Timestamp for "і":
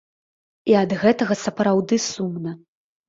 0.71-0.77